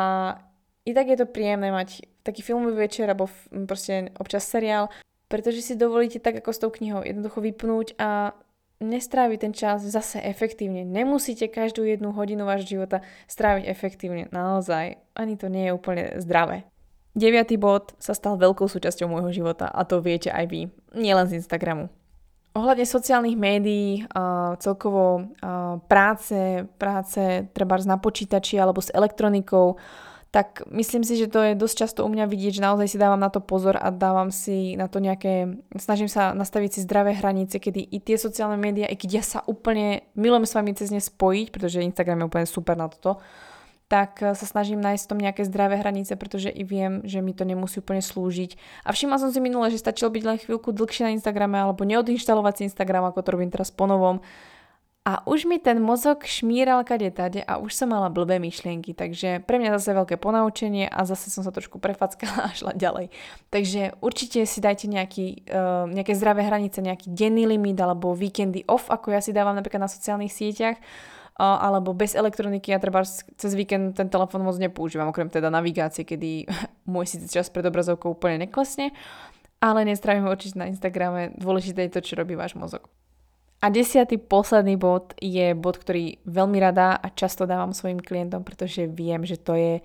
[0.84, 3.32] i tak je to príjemné mať taký filmový večer alebo
[3.64, 4.92] proste občas seriál,
[5.32, 8.36] pretože si dovolíte tak ako s tou knihou jednoducho vypnúť a
[8.84, 10.84] nestráviť ten čas zase efektívne.
[10.84, 13.00] Nemusíte každú jednu hodinu vášho života
[13.32, 14.28] stráviť efektívne.
[14.28, 16.68] Naozaj, ani to nie je úplne zdravé.
[17.16, 21.40] Deviatý bod sa stal veľkou súčasťou môjho života a to viete aj vy, nielen z
[21.40, 21.88] Instagramu.
[22.54, 29.74] Ohľadne sociálnych médií, uh, celkovo uh, práce, práce treba na počítači alebo s elektronikou,
[30.34, 33.22] tak myslím si, že to je dosť často u mňa vidieť, že naozaj si dávam
[33.22, 37.62] na to pozor a dávam si na to nejaké, snažím sa nastaviť si zdravé hranice,
[37.62, 40.98] kedy i tie sociálne médiá, i keď ja sa úplne milujem s vami cez ne
[40.98, 43.22] spojiť, pretože Instagram je úplne super na toto,
[43.88, 47.44] tak sa snažím nájsť v tom nejaké zdravé hranice, pretože i viem, že mi to
[47.44, 48.56] nemusí úplne slúžiť.
[48.82, 52.54] A všimla som si minule, že stačilo byť len chvíľku dlhšie na Instagrame alebo neodinštalovať
[52.56, 54.24] si Instagram, ako to robím teraz po novom
[55.04, 59.44] a už mi ten mozog šmíral kade tade a už som mala blbé myšlienky, takže
[59.44, 63.12] pre mňa zase veľké ponaučenie a zase som sa trošku prefackala a šla ďalej.
[63.52, 68.88] Takže určite si dajte nejaký, uh, nejaké zdravé hranice, nejaký denný limit alebo víkendy off,
[68.88, 70.80] ako ja si dávam napríklad na sociálnych sieťach,
[71.34, 76.46] alebo bez elektroniky ja treba cez víkend ten telefón moc nepoužívam, okrem teda navigácie, kedy
[76.92, 78.94] môj síce čas pred obrazovkou úplne neklesne,
[79.58, 82.86] ale nestravím určite na Instagrame, dôležité je to, čo robí váš mozog.
[83.64, 88.84] A desiatý posledný bod je bod, ktorý veľmi rada a často dávam svojim klientom, pretože
[88.92, 89.80] viem, že to je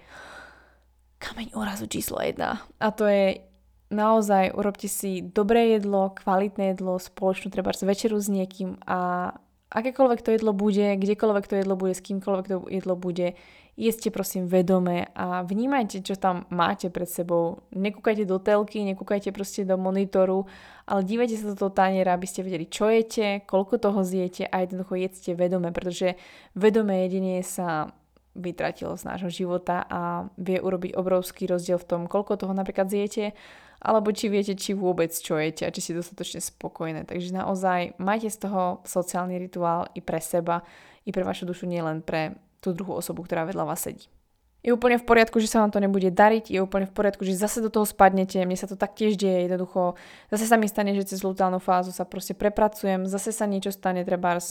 [1.16, 2.60] kameň úrazu číslo jedna.
[2.76, 3.40] A to je
[3.88, 9.32] naozaj urobte si dobré jedlo, kvalitné jedlo, spoločnú treba večeru s niekým a
[9.70, 13.38] akékoľvek to jedlo bude, kdekoľvek to jedlo bude, s kýmkoľvek to jedlo bude,
[13.80, 17.64] jeste prosím vedome a vnímajte, čo tam máte pred sebou.
[17.72, 20.50] Nekúkajte do telky, nekúkajte proste do monitoru,
[20.84, 24.66] ale dívajte sa do toho taniera, aby ste vedeli, čo jete, koľko toho zjete a
[24.66, 26.20] jednoducho jedzte vedome, pretože
[26.58, 27.94] vedomé jedenie sa
[28.36, 33.32] vytratilo z nášho života a vie urobiť obrovský rozdiel v tom, koľko toho napríklad zjete,
[33.80, 37.08] alebo či viete, či vôbec čo jete a či si dostatočne spokojné.
[37.08, 40.68] Takže naozaj majte z toho sociálny rituál i pre seba,
[41.08, 44.12] i pre vašu dušu, nielen pre tú druhú osobu, ktorá vedľa vás sedí.
[44.60, 47.32] Je úplne v poriadku, že sa vám to nebude dariť, je úplne v poriadku, že
[47.32, 49.96] zase do toho spadnete, mne sa to taktiež deje, jednoducho,
[50.28, 54.04] zase sa mi stane, že cez lutálnu fázu sa proste prepracujem, zase sa niečo stane,
[54.04, 54.44] treba uh,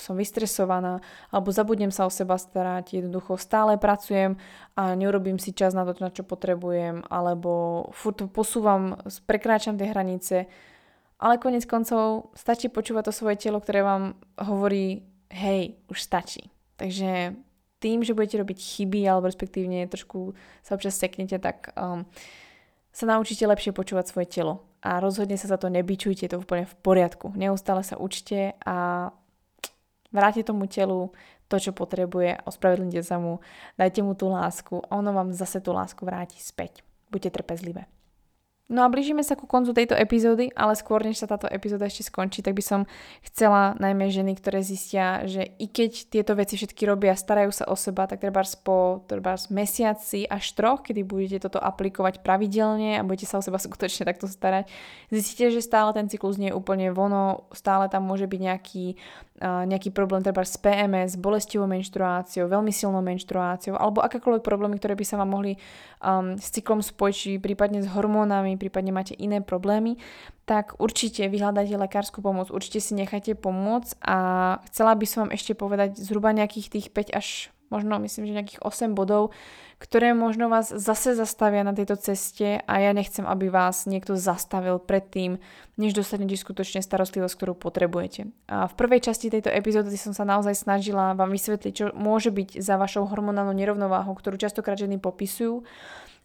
[0.00, 4.40] som vystresovaná, alebo zabudnem sa o seba starať, jednoducho stále pracujem
[4.80, 8.96] a neurobím si čas na to, na čo potrebujem, alebo furt posúvam,
[9.28, 10.48] prekráčam tie hranice,
[11.20, 16.48] ale konec koncov stačí počúvať to svoje telo, ktoré vám hovorí, hej, už stačí.
[16.80, 17.36] Takže
[17.80, 22.04] tým, že budete robiť chyby alebo respektívne trošku sa občas seknete, tak um,
[22.92, 24.62] sa naučíte lepšie počúvať svoje telo.
[24.80, 27.32] A rozhodne sa za to nebyčujte, je to úplne v poriadku.
[27.36, 29.08] Neustále sa učte a
[30.08, 31.12] vráte tomu telu
[31.50, 33.42] to, čo potrebuje, ospravedlnite sa mu,
[33.74, 36.86] dajte mu tú lásku a ono vám zase tú lásku vráti späť.
[37.10, 37.99] Buďte trpezlivé.
[38.70, 42.06] No a blížime sa ku koncu tejto epizódy, ale skôr než sa táto epizóda ešte
[42.06, 42.80] skončí, tak by som
[43.26, 47.74] chcela najmä ženy, ktoré zistia, že i keď tieto veci všetky robia, starajú sa o
[47.74, 53.26] seba, tak treba po treba mesiaci až troch, kedy budete toto aplikovať pravidelne a budete
[53.26, 54.70] sa o seba skutočne takto starať,
[55.10, 58.94] zistíte, že stále ten cyklus nie je úplne vono, stále tam môže byť nejaký
[59.40, 65.04] nejaký problém treba s PMS, bolestivou menštruáciou, veľmi silnou menštruáciou alebo akékoľvek problémy, ktoré by
[65.08, 65.56] sa vám mohli
[66.04, 69.96] um, s cyklom spojiť, či prípadne s hormónami, prípadne máte iné problémy,
[70.44, 74.16] tak určite vyhľadajte lekárskú pomoc, určite si nechajte pomôcť a
[74.68, 78.60] chcela by som vám ešte povedať zhruba nejakých tých 5 až možno myslím, že nejakých
[78.60, 79.30] 8 bodov,
[79.80, 84.76] ktoré možno vás zase zastavia na tejto ceste a ja nechcem, aby vás niekto zastavil
[84.76, 85.40] predtým,
[85.80, 88.28] než dostanete skutočne starostlivosť, ktorú potrebujete.
[88.52, 92.60] A v prvej časti tejto epizódy som sa naozaj snažila vám vysvetliť, čo môže byť
[92.60, 95.64] za vašou hormonálnou nerovnováhou, ktorú častokrát ženy popisujú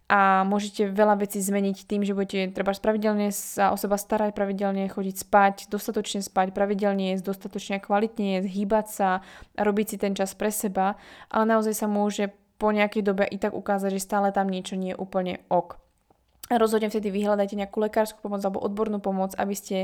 [0.05, 4.85] a môžete veľa vecí zmeniť tým, že budete treba pravidelne sa o seba starať, pravidelne
[4.85, 9.09] chodiť spať, dostatočne spať, pravidelne jesť, dostatočne kvalitne jesť, hýbať sa
[9.57, 10.93] a robiť si ten čas pre seba,
[11.33, 12.29] ale naozaj sa môže
[12.61, 15.81] po nejakej dobe i tak ukázať, že stále tam niečo nie je úplne ok.
[16.53, 19.77] Rozhodne vtedy vyhľadajte nejakú lekárskú pomoc alebo odbornú pomoc, aby ste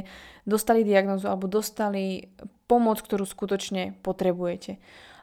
[0.46, 2.30] dostali diagnozu alebo dostali
[2.70, 4.78] pomoc, ktorú skutočne potrebujete.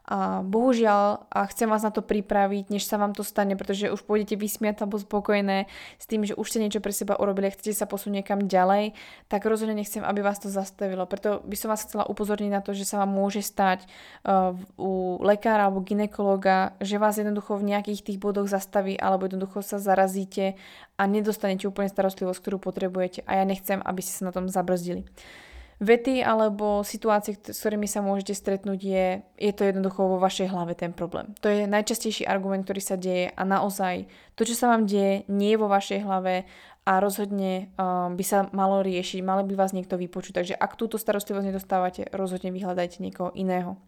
[0.09, 4.09] A bohužiaľ, a chcem vás na to pripraviť, než sa vám to stane, pretože už
[4.09, 5.69] pôjdete vysmiať alebo spokojné
[6.01, 8.97] s tým, že už ste niečo pre seba urobili a chcete sa posunúť niekam ďalej,
[9.29, 11.05] tak rozhodne nechcem, aby vás to zastavilo.
[11.05, 13.85] Preto by som vás chcela upozorniť na to, že sa vám môže stať
[14.25, 19.61] uh, u lekára alebo ginekologa, že vás jednoducho v nejakých tých bodoch zastaví alebo jednoducho
[19.61, 20.57] sa zarazíte
[20.97, 23.29] a nedostanete úplne starostlivosť, ktorú potrebujete.
[23.29, 25.05] A ja nechcem, aby ste sa na tom zabrzdili
[25.79, 29.07] vety alebo situácie, s ktorými sa môžete stretnúť, je,
[29.39, 31.35] je to jednoducho vo vašej hlave ten problém.
[31.43, 35.55] To je najčastejší argument, ktorý sa deje a naozaj to, čo sa vám deje, nie
[35.55, 36.51] je vo vašej hlave
[36.89, 40.43] a rozhodne um, by sa malo riešiť, mal by vás niekto vypočuť.
[40.43, 43.79] Takže ak túto starostlivosť nedostávate, rozhodne vyhľadajte niekoho iného.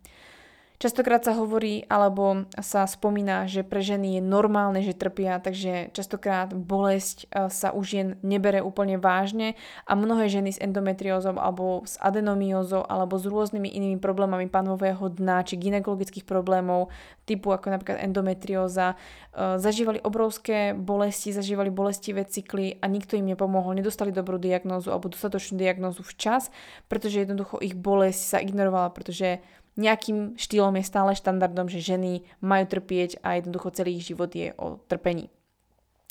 [0.81, 6.57] Častokrát sa hovorí alebo sa spomína, že pre ženy je normálne, že trpia, takže častokrát
[6.57, 9.61] bolesť e, sa už jen nebere úplne vážne.
[9.85, 15.45] A mnohé ženy s endometriózou alebo s adenomiózou alebo s rôznymi inými problémami panového dna
[15.45, 16.89] či ginekologických problémov
[17.29, 23.77] typu ako napríklad endometrióza e, zažívali obrovské bolesti, zažívali bolestivé cykly a nikto im nepomohol,
[23.77, 26.49] nedostali dobrú diagnózu alebo dostatočnú diagnózu včas,
[26.89, 29.45] pretože jednoducho ich bolesť sa ignorovala, pretože
[29.79, 34.51] nejakým štýlom je stále štandardom, že ženy majú trpieť a jednoducho celý ich život je
[34.59, 35.31] o trpení.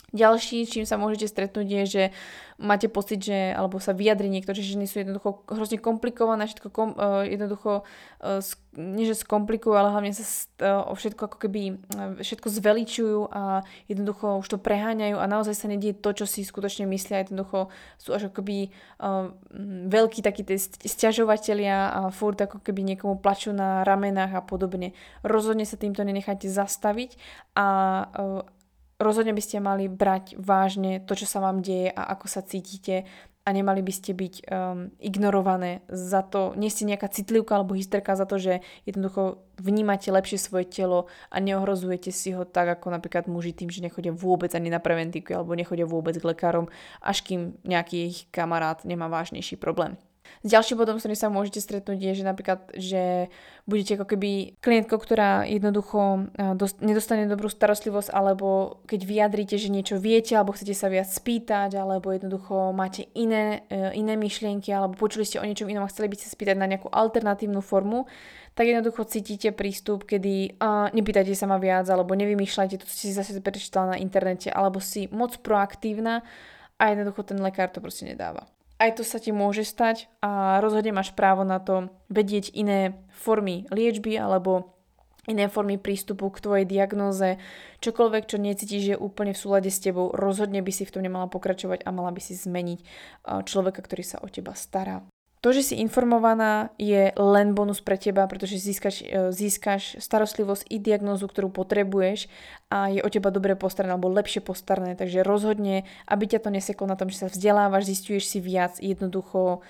[0.10, 2.04] Ďalší, čím sa môžete stretnúť, je, že
[2.60, 6.92] máte pocit, že, alebo sa vyjadri niekto, že ženy sú jednoducho hrozne komplikované, všetko kom,
[6.98, 7.88] uh, jednoducho,
[8.20, 8.44] uh,
[8.76, 11.62] nie že skomplikujú, ale hlavne sa uh, o všetko ako keby
[11.96, 16.44] uh, všetko zveličujú a jednoducho už to preháňajú a naozaj sa nedieje to, čo si
[16.44, 19.32] skutočne myslia, jednoducho sú až ako keby uh,
[19.88, 24.92] veľkí takí tie stiažovateľia a furt ako keby niekomu plačú na ramenách a podobne.
[25.24, 27.16] Rozhodne sa týmto nenechajte zastaviť
[27.56, 27.68] a
[28.04, 28.44] uh,
[29.00, 33.08] rozhodne by ste mali brať vážne to, čo sa vám deje a ako sa cítite
[33.48, 38.14] a nemali by ste byť um, ignorované za to, nie ste nejaká citlivka alebo hysterka
[38.14, 43.26] za to, že jednoducho vnímate lepšie svoje telo a neohrozujete si ho tak ako napríklad
[43.26, 46.70] muži tým, že nechodia vôbec ani na preventiku alebo nechodia vôbec k lekárom,
[47.02, 49.98] až kým nejaký ich kamarát nemá vážnejší problém.
[50.44, 53.28] S ďalším bodom, s ktorým sa môžete stretnúť, je, že napríklad, že
[53.68, 59.70] budete ako keby klientkou, ktorá jednoducho e, dost, nedostane dobrú starostlivosť, alebo keď vyjadríte, že
[59.70, 64.96] niečo viete, alebo chcete sa viac spýtať, alebo jednoducho máte iné, e, iné myšlienky, alebo
[64.96, 68.08] počuli ste o niečom inom a chceli by ste spýtať na nejakú alternatívnu formu,
[68.60, 73.16] tak jednoducho cítite prístup, kedy uh, nepýtajte sa ma viac, alebo nevymýšľajte to, čo si
[73.16, 76.28] zase prečítala na internete, alebo si moc proaktívna
[76.76, 78.44] a jednoducho ten lekár to proste nedáva.
[78.80, 83.68] Aj to sa ti môže stať a rozhodne máš právo na to vedieť iné formy
[83.76, 84.80] liečby alebo
[85.28, 87.38] iné formy prístupu k tvojej diagnóze,
[87.84, 91.28] čokoľvek, čo necítiš, je úplne v súlade s tebou, rozhodne by si v tom nemala
[91.28, 92.80] pokračovať a mala by si zmeniť
[93.46, 95.06] človeka, ktorý sa o teba stará.
[95.40, 100.84] To, že si informovaná, je len bonus pre teba, pretože získaš, e, získaš starostlivosť i
[100.84, 102.28] diagnózu, ktorú potrebuješ
[102.68, 105.00] a je o teba dobre postarané alebo lepšie postarané.
[105.00, 109.64] Takže rozhodne, aby ťa to neseklo na tom, že sa vzdelávaš, zistuješ si viac, jednoducho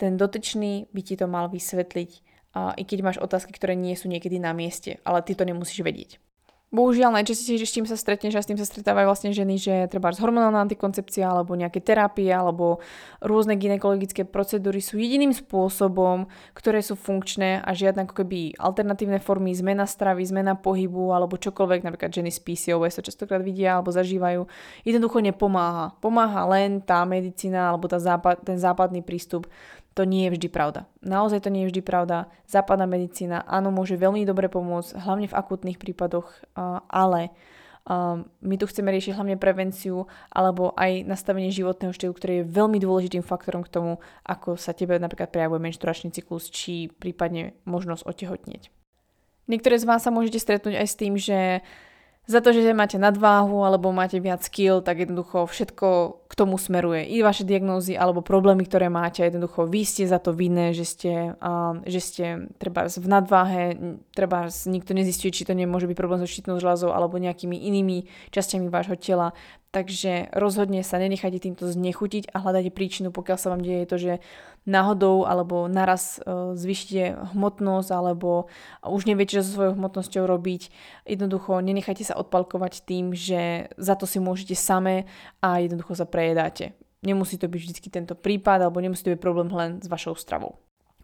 [0.00, 2.10] ten dotyčný by ti to mal vysvetliť.
[2.56, 5.84] A i keď máš otázky, ktoré nie sú niekedy na mieste, ale ty to nemusíš
[5.84, 6.16] vedieť.
[6.68, 10.12] Bohužiaľ najčastejšie, s tým sa stretneš a s tým sa stretávajú vlastne ženy, že treba
[10.12, 12.84] hormonálna antikoncepcia alebo nejaké terapie alebo
[13.24, 19.56] rôzne ginekologické procedúry sú jediným spôsobom, ktoré sú funkčné a žiadne ako keby alternatívne formy,
[19.56, 24.44] zmena stravy, zmena pohybu alebo čokoľvek, napríklad ženy z PCOS to častokrát vidia alebo zažívajú,
[24.84, 25.96] jednoducho nepomáha.
[26.04, 29.48] Pomáha len tá medicína alebo tá západ, ten západný prístup
[29.98, 30.86] to nie je vždy pravda.
[31.02, 32.30] Naozaj to nie je vždy pravda.
[32.46, 36.30] Západná medicína, áno, môže veľmi dobre pomôcť, hlavne v akutných prípadoch,
[36.86, 37.34] ale
[38.22, 43.24] my tu chceme riešiť hlavne prevenciu alebo aj nastavenie životného štýlu, ktorý je veľmi dôležitým
[43.24, 43.92] faktorom k tomu,
[44.28, 48.68] ako sa tebe napríklad prejavuje menšturačný cyklus, či prípadne možnosť otehotnieť.
[49.48, 51.64] Niektoré z vás sa môžete stretnúť aj s tým, že
[52.28, 55.88] za to, že máte nadváhu alebo máte viac skill, tak jednoducho všetko
[56.28, 57.08] k tomu smeruje.
[57.08, 61.12] I vaše diagnózy alebo problémy, ktoré máte, jednoducho vy ste za to vinné, že ste,
[61.40, 62.24] uh, že ste
[62.60, 63.64] treba v nadváhe,
[64.12, 68.68] treba nikto nezistuje, či to nemôže byť problém so štítnou žľazou alebo nejakými inými časťami
[68.68, 69.32] vášho tela.
[69.68, 74.12] Takže rozhodne sa nenechajte týmto znechutiť a hľadajte príčinu, pokiaľ sa vám deje to, že
[74.64, 78.48] náhodou alebo naraz e, zvyšite hmotnosť alebo
[78.80, 80.72] už neviete, čo so svojou hmotnosťou robiť.
[81.04, 85.04] Jednoducho nenechajte sa odpalkovať tým, že za to si môžete same
[85.44, 86.72] a jednoducho sa prejedáte.
[87.04, 90.56] Nemusí to byť vždy tento prípad alebo nemusí to byť problém len s vašou stravou.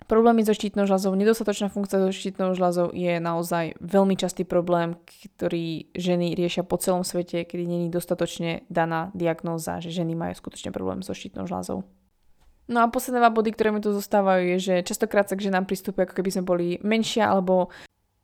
[0.04, 5.00] Problémy so štítnou žľazou, nedostatočná funkcia so štítnou žľazou je naozaj veľmi častý problém,
[5.40, 10.76] ktorý ženy riešia po celom svete, kedy není dostatočne daná diagnóza, že ženy majú skutočne
[10.76, 11.88] problém so štítnou žľazou.
[12.68, 15.68] No a posledné dva body, ktoré mi tu zostávajú, je, že častokrát sa k ženám
[15.68, 17.72] pristupuje, ako keby sme boli menšia alebo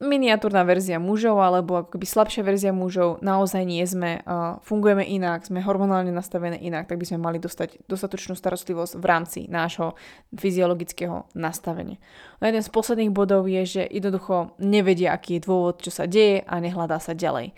[0.01, 5.61] miniatúrna verzia mužov alebo akoby slabšia verzia mužov, naozaj nie sme, uh, fungujeme inak, sme
[5.61, 9.93] hormonálne nastavené inak, tak by sme mali dostať dostatočnú starostlivosť v rámci nášho
[10.33, 12.01] fyziologického nastavenia.
[12.41, 16.41] No jeden z posledných bodov je, že jednoducho nevedia, aký je dôvod, čo sa deje
[16.49, 17.53] a nehľadá sa ďalej.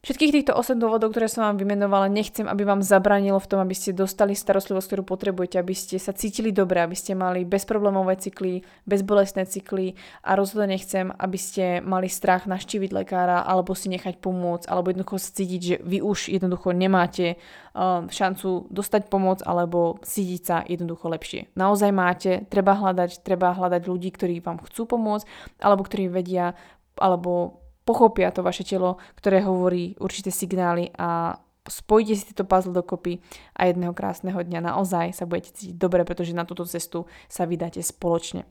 [0.00, 3.76] Všetkých týchto 8 dôvodov, ktoré som vám vymenovala, nechcem, aby vám zabranilo v tom, aby
[3.76, 8.64] ste dostali starostlivosť, ktorú potrebujete, aby ste sa cítili dobre, aby ste mali bezproblémové cykly,
[8.88, 14.72] bezbolestné cykly a rozhodne nechcem, aby ste mali strach naštíviť lekára alebo si nechať pomôcť,
[14.72, 20.64] alebo jednoducho cítiť, že vy už jednoducho nemáte uh, šancu dostať pomoc alebo cítiť sa
[20.64, 21.52] jednoducho lepšie.
[21.60, 25.28] Naozaj máte, treba hľadať, treba hľadať ľudí, ktorí vám chcú pomôcť
[25.60, 26.56] alebo ktorí vedia
[26.96, 27.59] alebo
[27.90, 31.34] pochopia to vaše telo, ktoré hovorí určité signály a
[31.66, 33.18] spojite si tieto puzzle dokopy
[33.58, 37.82] a jedného krásneho dňa naozaj sa budete cítiť dobre, pretože na túto cestu sa vydáte
[37.82, 38.46] spoločne.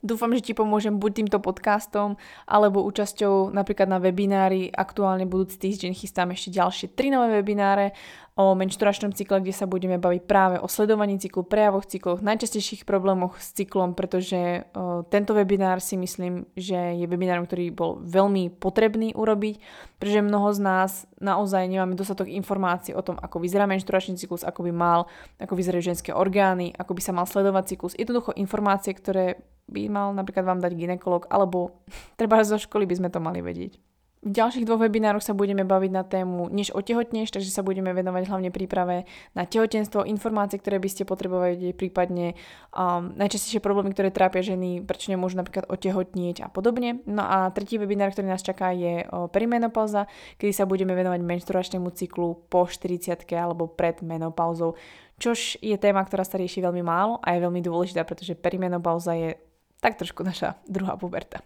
[0.00, 2.16] Dúfam, že ti pomôžem buď týmto podcastom,
[2.48, 4.72] alebo účasťou napríklad na webinári.
[4.72, 7.92] Aktuálne budúci týždeň chystám ešte ďalšie tri nové webináre
[8.32, 13.36] o menšturačnom cykle, kde sa budeme baviť práve o sledovaní cyklu, prejavoch cykloch, najčastejších problémoch
[13.36, 19.12] s cyklom, pretože o, tento webinár si myslím, že je webinárom, ktorý bol veľmi potrebný
[19.12, 19.60] urobiť,
[20.00, 24.64] pretože mnoho z nás naozaj nemáme dostatok informácií o tom, ako vyzerá menšturačný cyklus, ako
[24.64, 25.00] by mal,
[25.36, 27.92] ako vyzerajú ženské orgány, ako by sa mal sledovať cyklus.
[28.00, 31.78] Jednoducho informácie, ktoré by mal napríklad vám dať ginekolog, alebo
[32.18, 33.78] treba zo školy by sme to mali vedieť.
[34.20, 38.28] V ďalších dvoch webinároch sa budeme baviť na tému než otehotneš, takže sa budeme venovať
[38.28, 42.36] hlavne príprave na tehotenstvo, informácie, ktoré by ste potrebovali prípadne
[42.76, 47.00] um, najčastejšie problémy, ktoré trápia ženy, prečo nemôžu napríklad otehotnieť a podobne.
[47.08, 50.04] No a tretí webinár, ktorý nás čaká, je perimenopauza,
[50.36, 54.76] kedy sa budeme venovať menštruačnému cyklu po 40 alebo pred menopauzou,
[55.16, 59.40] čož je téma, ktorá sa rieši veľmi málo a je veľmi dôležitá, pretože perimenopauza je
[59.80, 61.40] tak trošku naša druhá puberta.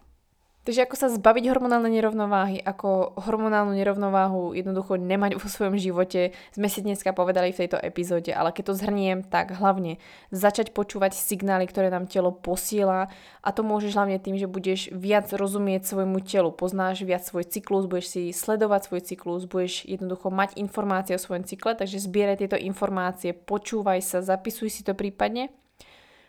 [0.65, 6.65] Takže ako sa zbaviť hormonálnej nerovnováhy, ako hormonálnu nerovnováhu jednoducho nemať vo svojom živote, sme
[6.73, 10.01] si dneska povedali v tejto epizóde, ale keď to zhrniem, tak hlavne
[10.33, 13.13] začať počúvať signály, ktoré nám telo posiela
[13.45, 17.85] a to môžeš hlavne tým, že budeš viac rozumieť svojmu telu, poznáš viac svoj cyklus,
[17.85, 22.57] budeš si sledovať svoj cyklus, budeš jednoducho mať informácie o svojom cykle, takže zbieraj tieto
[22.57, 25.53] informácie, počúvaj sa, zapisuj si to prípadne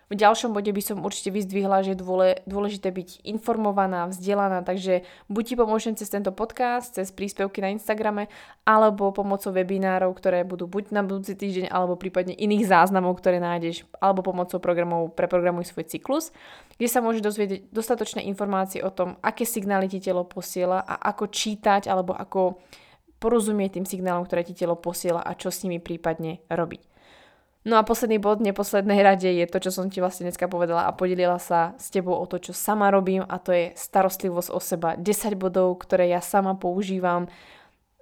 [0.07, 2.03] v ďalšom bode by som určite vyzdvihla, že je
[2.47, 8.31] dôležité byť informovaná, vzdelaná, takže buď ti pomôžem cez tento podcast, cez príspevky na Instagrame,
[8.63, 13.83] alebo pomocou webinárov, ktoré budú buď na budúci týždeň, alebo prípadne iných záznamov, ktoré nájdeš,
[13.99, 16.31] alebo pomocou programov Preprogramuj svoj cyklus,
[16.79, 21.35] kde sa môžeš dozvedieť dostatočné informácie o tom, aké signály ti telo posiela a ako
[21.35, 22.63] čítať, alebo ako
[23.19, 26.86] porozumieť tým signálom, ktoré ti telo posiela a čo s nimi prípadne robiť.
[27.67, 30.95] No a posledný bod neposlednej rade je to, čo som ti vlastne dneska povedala a
[30.95, 34.95] podelila sa s tebou o to, čo sama robím a to je starostlivosť o seba.
[34.95, 37.27] 10 bodov, ktoré ja sama používam,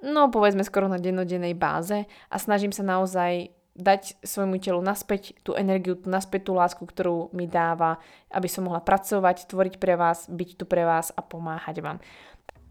[0.04, 5.56] no povedzme skoro na dennodennej báze a snažím sa naozaj dať svojmu telu naspäť tú
[5.56, 7.98] energiu, naspäť tú lásku, ktorú mi dáva,
[8.36, 11.98] aby som mohla pracovať, tvoriť pre vás, byť tu pre vás a pomáhať vám.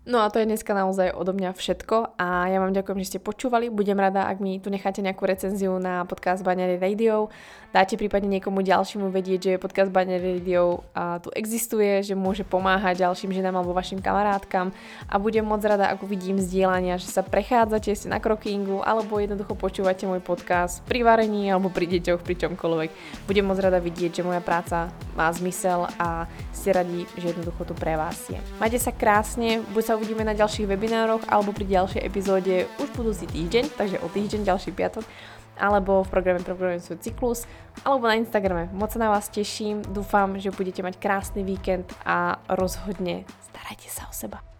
[0.03, 3.19] No a to je dneska naozaj odo mňa všetko a ja vám ďakujem, že ste
[3.23, 3.71] počúvali.
[3.71, 7.31] Budem rada, ak mi tu necháte nejakú recenziu na podcast Baňary Radio.
[7.71, 10.83] Dáte prípadne niekomu ďalšiemu vedieť, že podcast Baňary Radio
[11.23, 14.75] tu existuje, že môže pomáhať ďalším ženám alebo vašim kamarátkam
[15.07, 19.55] a budem moc rada, ako vidím zdieľania, že sa prechádzate ste na krokingu alebo jednoducho
[19.55, 22.89] počúvate môj podcast pri varení alebo pri deťoch, pri čomkoľvek.
[23.23, 27.73] Budem moc rada vidieť, že moja práca má zmysel a ste radi, že jednoducho tu
[27.73, 28.37] pre vás je.
[28.59, 32.89] Majte sa krásne, buď sa sa uvidíme na ďalších webinároch alebo pri ďalšej epizóde už
[32.97, 35.05] budúci týždeň, takže o týždeň, ďalší piatok
[35.53, 37.45] alebo v programe Programujem svoj cyklus,
[37.85, 38.73] alebo na Instagrame.
[38.73, 44.09] Moc sa na vás teším, dúfam, že budete mať krásny víkend a rozhodne starajte sa
[44.09, 44.52] o seba.